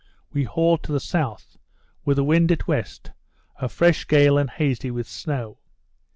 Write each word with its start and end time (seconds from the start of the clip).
we 0.33 0.45
hauled 0.45 0.81
to 0.81 0.91
the 0.91 0.99
south, 0.99 1.57
with 2.05 2.17
the 2.17 2.23
wind 2.23 2.51
at 2.51 2.67
west, 2.67 3.11
a 3.57 3.69
fresh 3.69 4.07
gale 4.07 4.35
and 4.35 4.49
hazy, 4.49 4.89
with 4.89 5.07
snow. 5.07 5.59